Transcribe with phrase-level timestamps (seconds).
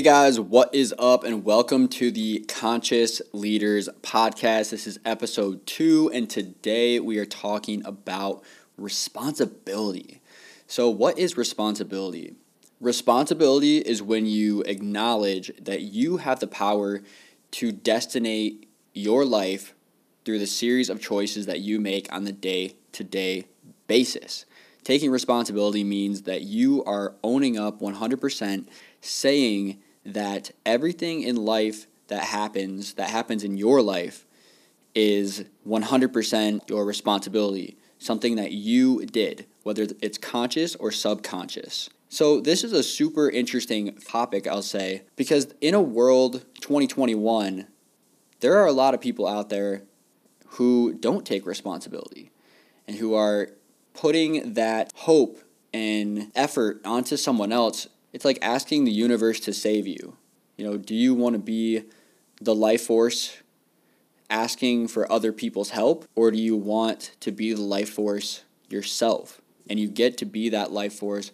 [0.00, 4.70] Hey guys, what is up, and welcome to the Conscious Leaders Podcast.
[4.70, 8.42] This is episode two, and today we are talking about
[8.78, 10.22] responsibility.
[10.66, 12.32] So, what is responsibility?
[12.80, 17.02] Responsibility is when you acknowledge that you have the power
[17.50, 19.74] to destinate your life
[20.24, 23.44] through the series of choices that you make on the day to day
[23.86, 24.46] basis.
[24.82, 28.66] Taking responsibility means that you are owning up 100%
[29.02, 34.26] saying that everything in life that happens, that happens in your life,
[34.94, 41.90] is 100% your responsibility, something that you did, whether it's conscious or subconscious.
[42.08, 47.68] So, this is a super interesting topic, I'll say, because in a world 2021,
[48.40, 49.84] there are a lot of people out there
[50.54, 52.32] who don't take responsibility
[52.88, 53.50] and who are
[53.94, 55.38] putting that hope
[55.72, 60.16] and effort onto someone else it's like asking the universe to save you.
[60.56, 61.84] You know, do you want to be
[62.40, 63.36] the life force
[64.28, 69.40] asking for other people's help, or do you want to be the life force yourself?
[69.68, 71.32] And you get to be that life force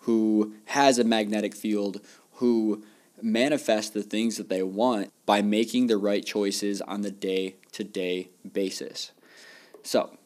[0.00, 2.00] who has a magnetic field,
[2.34, 2.84] who
[3.22, 7.84] manifests the things that they want by making the right choices on the day to
[7.84, 9.12] day basis.
[9.82, 10.16] So,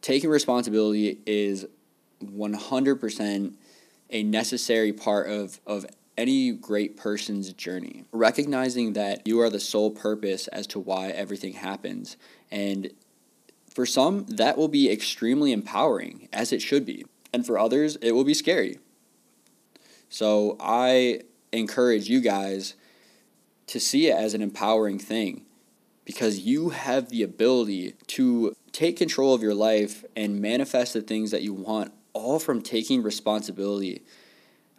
[0.00, 1.66] taking responsibility is
[2.24, 3.54] 100%
[4.12, 8.04] a necessary part of, of any great person's journey.
[8.12, 12.16] Recognizing that you are the sole purpose as to why everything happens.
[12.50, 12.90] And
[13.74, 17.06] for some, that will be extremely empowering, as it should be.
[17.32, 18.78] And for others, it will be scary.
[20.10, 22.74] So I encourage you guys
[23.68, 25.46] to see it as an empowering thing
[26.04, 31.30] because you have the ability to take control of your life and manifest the things
[31.30, 34.02] that you want all from taking responsibility.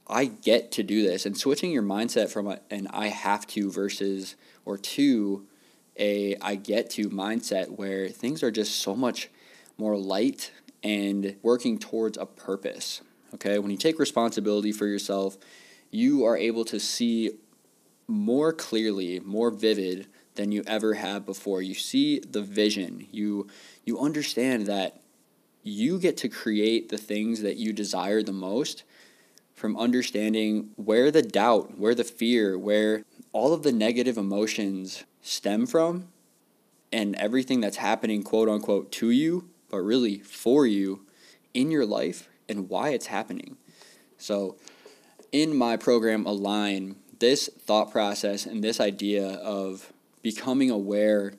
[0.07, 3.71] I get to do this and switching your mindset from a, an I have to
[3.71, 4.35] versus
[4.65, 5.47] or to
[5.97, 9.29] a I get to mindset where things are just so much
[9.77, 10.51] more light
[10.83, 13.01] and working towards a purpose.
[13.35, 15.37] Okay, when you take responsibility for yourself,
[15.89, 17.31] you are able to see
[18.07, 21.61] more clearly, more vivid than you ever have before.
[21.61, 23.07] You see the vision.
[23.11, 23.47] You
[23.85, 25.02] you understand that
[25.63, 28.83] you get to create the things that you desire the most
[29.55, 35.65] from understanding where the doubt, where the fear, where all of the negative emotions stem
[35.65, 36.09] from
[36.91, 41.05] and everything that's happening, quote unquote, to you, but really for you
[41.53, 43.57] in your life and why it's happening.
[44.17, 44.57] So,
[45.31, 49.91] in my program, Align, this thought process and this idea of
[50.21, 51.33] becoming aware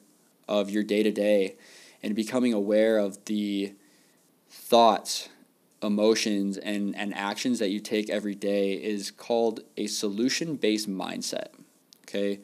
[0.48, 1.56] of your day to day
[2.02, 3.74] and becoming aware of the
[4.54, 5.28] thoughts,
[5.82, 11.48] emotions, and, and actions that you take every day is called a solution based mindset.
[12.02, 12.40] Okay.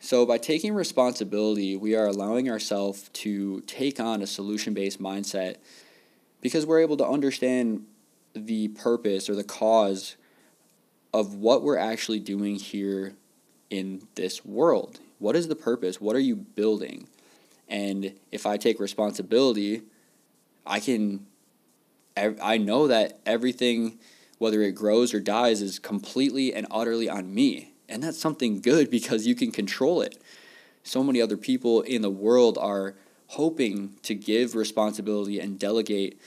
[0.00, 5.56] So, by taking responsibility, we are allowing ourselves to take on a solution based mindset
[6.40, 7.84] because we're able to understand
[8.32, 10.16] the purpose or the cause
[11.12, 13.14] of what we're actually doing here
[13.68, 15.00] in this world.
[15.18, 16.00] What is the purpose?
[16.00, 17.06] What are you building?
[17.68, 19.82] And if I take responsibility,
[20.66, 21.26] I can,
[22.16, 23.98] I know that everything,
[24.38, 27.72] whether it grows or dies, is completely and utterly on me.
[27.88, 30.20] And that's something good because you can control it.
[30.82, 32.94] So many other people in the world are
[33.28, 36.20] hoping to give responsibility and delegate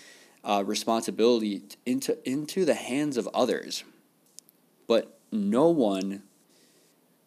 [0.44, 3.84] uh, responsibility into, into the hands of others.
[4.88, 6.24] But no one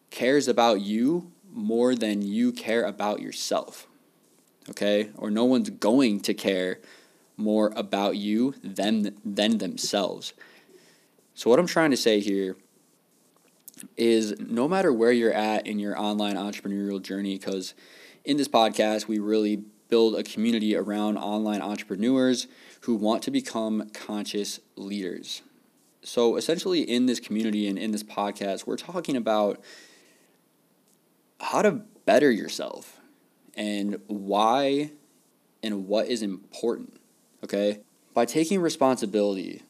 [0.09, 3.87] cares about you more than you care about yourself.
[4.69, 5.09] Okay?
[5.15, 6.79] Or no one's going to care
[7.37, 10.33] more about you than than themselves.
[11.35, 12.57] So what I'm trying to say here
[13.95, 17.75] is no matter where you're at in your online entrepreneurial journey cuz
[18.25, 22.47] in this podcast we really build a community around online entrepreneurs
[22.81, 25.43] who want to become conscious leaders.
[26.01, 29.61] So essentially in this community and in this podcast we're talking about
[31.39, 31.71] how to
[32.05, 32.99] better yourself
[33.53, 34.91] and why
[35.61, 36.99] and what is important
[37.43, 37.79] okay?
[38.13, 39.63] By taking responsibility,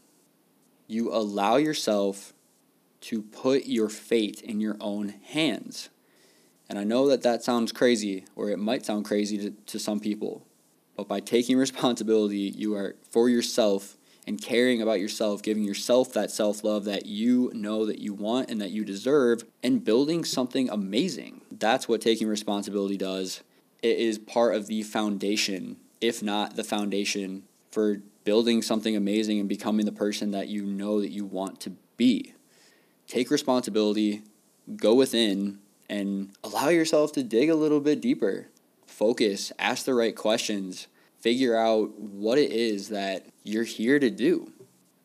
[0.87, 2.33] you allow yourself
[3.01, 5.89] to put your fate in your own hands.
[6.69, 9.99] And I know that that sounds crazy, or it might sound crazy to, to some
[9.99, 10.45] people,
[10.95, 16.31] but by taking responsibility, you are for yourself and caring about yourself, giving yourself that
[16.31, 20.69] self love that you know that you want and that you deserve, and building something
[20.69, 21.41] amazing.
[21.49, 23.41] That's what taking responsibility does.
[23.81, 29.47] It is part of the foundation, if not the foundation, for building something amazing and
[29.47, 32.33] becoming the person that you know that you want to be.
[33.07, 34.21] take responsibility,
[34.75, 35.59] go within,
[35.89, 38.47] and allow yourself to dig a little bit deeper.
[38.85, 40.87] Focus, ask the right questions,
[41.21, 44.51] figure out what it is that you're here to do.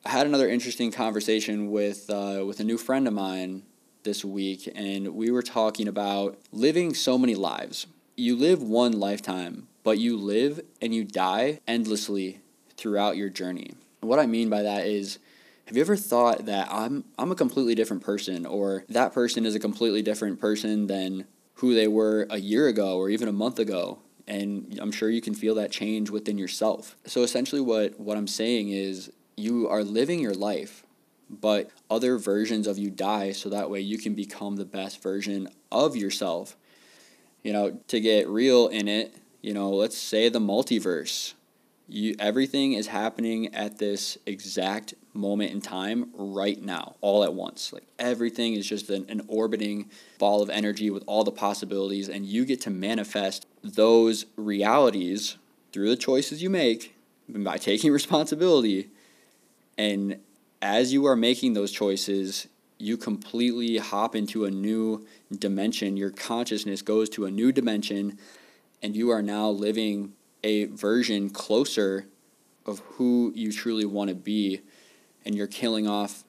[0.04, 3.62] I had another interesting conversation with uh, with a new friend of mine
[4.02, 7.86] this week, and we were talking about living so many lives.
[8.16, 12.41] You live one lifetime, but you live and you die endlessly
[12.82, 13.74] throughout your journey.
[14.00, 15.20] What I mean by that is,
[15.66, 19.54] have you ever thought that I'm I'm a completely different person, or that person is
[19.54, 23.60] a completely different person than who they were a year ago or even a month
[23.60, 24.00] ago?
[24.26, 26.96] And I'm sure you can feel that change within yourself.
[27.06, 30.84] So essentially, what what I'm saying is, you are living your life,
[31.30, 35.48] but other versions of you die so that way you can become the best version
[35.70, 36.56] of yourself.
[37.44, 41.34] You know, to get real in it, you know, let's say the multiverse.
[41.88, 47.72] You everything is happening at this exact moment in time right now, all at once.
[47.72, 52.24] Like everything is just an, an orbiting ball of energy with all the possibilities, and
[52.24, 55.36] you get to manifest those realities
[55.72, 56.94] through the choices you make
[57.28, 58.88] by taking responsibility
[59.78, 60.18] and
[60.60, 62.46] as you are making those choices,
[62.78, 65.06] you completely hop into a new
[65.36, 65.96] dimension.
[65.96, 68.18] Your consciousness goes to a new dimension,
[68.82, 72.06] and you are now living a version closer
[72.66, 74.60] of who you truly want to be.
[75.24, 76.24] And you're killing off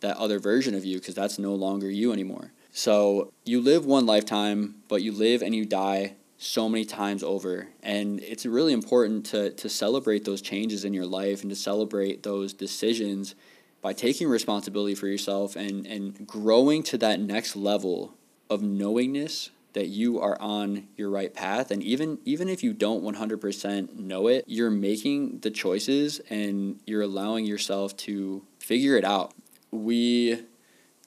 [0.00, 2.52] that other version of you because that's no longer you anymore.
[2.72, 7.68] So you live one lifetime, but you live and you die so many times over.
[7.82, 12.22] And it's really important to, to celebrate those changes in your life and to celebrate
[12.22, 13.34] those decisions
[13.80, 18.14] by taking responsibility for yourself and, and growing to that next level
[18.50, 23.04] of knowingness that you are on your right path and even even if you don't
[23.04, 29.34] 100% know it you're making the choices and you're allowing yourself to figure it out
[29.70, 30.40] we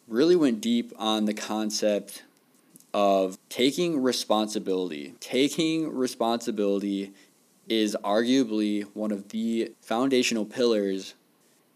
[0.08, 2.24] really went deep on the concept
[2.94, 5.14] of taking responsibility.
[5.20, 7.14] Taking responsibility
[7.68, 11.14] is arguably one of the foundational pillars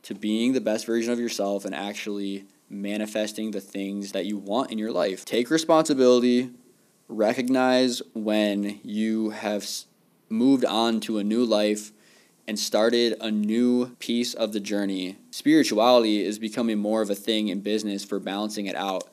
[0.04, 4.72] to being the best version of yourself and actually manifesting the things that you want
[4.72, 5.26] in your life.
[5.26, 6.50] Take responsibility,
[7.12, 9.68] recognize when you have
[10.30, 11.92] moved on to a new life
[12.48, 15.18] and started a new piece of the journey.
[15.30, 19.04] Spirituality is becoming more of a thing in business for balancing it out.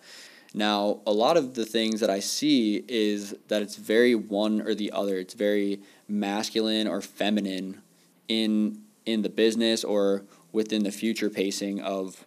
[0.55, 4.75] Now, a lot of the things that I see is that it's very one or
[4.75, 5.19] the other.
[5.19, 7.83] It's very masculine or feminine
[8.29, 10.23] in in the business or
[10.53, 12.25] within the future pacing of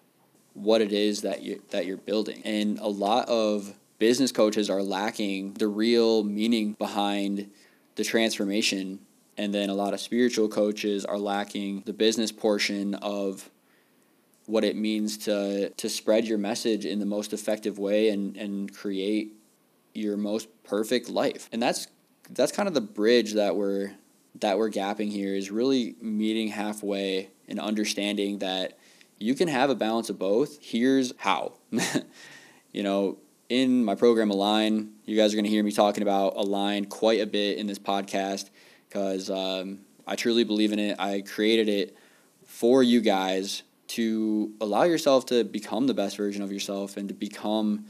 [0.53, 2.41] what it is that you that you're building.
[2.45, 7.51] And a lot of business coaches are lacking the real meaning behind
[7.97, 8.99] the transformation
[9.37, 13.51] and then a lot of spiritual coaches are lacking the business portion of
[14.47, 18.75] what it means to to spread your message in the most effective way and and
[18.75, 19.33] create
[19.93, 21.47] your most perfect life.
[21.51, 21.87] And that's
[22.31, 23.93] that's kind of the bridge that we're
[24.39, 28.79] that we're gapping here is really meeting halfway and understanding that
[29.19, 30.57] you can have a balance of both.
[30.59, 31.53] Here's how.
[32.71, 33.19] you know,
[33.51, 37.19] in my program Align, you guys are going to hear me talking about Align quite
[37.19, 38.49] a bit in this podcast
[38.87, 40.97] because um, I truly believe in it.
[40.97, 41.97] I created it
[42.45, 47.13] for you guys to allow yourself to become the best version of yourself and to
[47.13, 47.87] become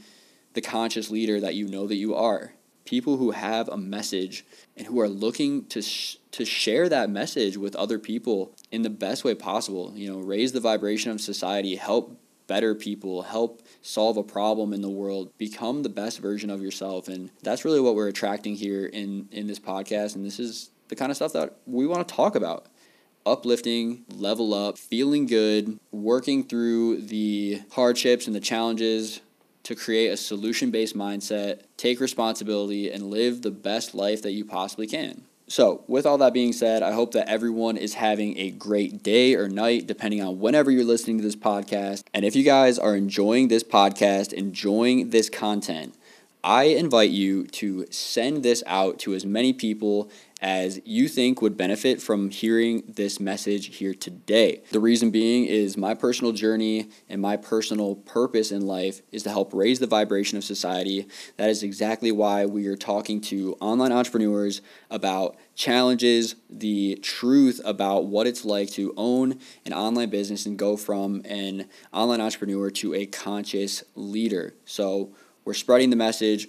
[0.54, 2.54] the conscious leader that you know that you are.
[2.84, 4.44] People who have a message
[4.76, 8.90] and who are looking to sh- to share that message with other people in the
[8.90, 9.92] best way possible.
[9.94, 14.82] You know, raise the vibration of society, help better people, help solve a problem in
[14.82, 17.08] the world, become the best version of yourself.
[17.08, 20.96] And that's really what we're attracting here in in this podcast and this is the
[20.96, 22.66] kind of stuff that we want to talk about
[23.24, 29.20] uplifting, level up, feeling good, working through the hardships and the challenges
[29.62, 34.44] to create a solution based mindset, take responsibility, and live the best life that you
[34.44, 35.22] possibly can.
[35.52, 39.34] So, with all that being said, I hope that everyone is having a great day
[39.34, 42.04] or night, depending on whenever you're listening to this podcast.
[42.14, 45.94] And if you guys are enjoying this podcast, enjoying this content,
[46.44, 51.56] I invite you to send this out to as many people as you think would
[51.56, 54.60] benefit from hearing this message here today.
[54.72, 59.30] The reason being is my personal journey and my personal purpose in life is to
[59.30, 61.06] help raise the vibration of society.
[61.36, 68.06] That is exactly why we are talking to online entrepreneurs about challenges, the truth about
[68.06, 72.94] what it's like to own an online business and go from an online entrepreneur to
[72.94, 74.56] a conscious leader.
[74.64, 76.48] So, we're spreading the message,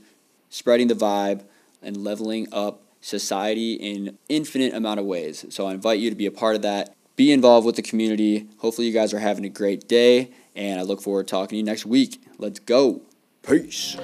[0.50, 1.44] spreading the vibe,
[1.82, 5.46] and leveling up society in infinite amount of ways.
[5.50, 6.96] So I invite you to be a part of that.
[7.16, 8.48] Be involved with the community.
[8.60, 11.58] Hopefully you guys are having a great day And I look forward to talking to
[11.58, 12.22] you next week.
[12.38, 13.02] Let's go.
[13.42, 13.98] Peace.